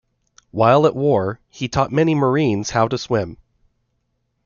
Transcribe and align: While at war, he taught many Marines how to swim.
While 0.49 0.87
at 0.87 0.95
war, 0.95 1.39
he 1.47 1.67
taught 1.67 1.91
many 1.91 2.15
Marines 2.15 2.71
how 2.71 2.87
to 2.87 2.97
swim. 2.97 3.37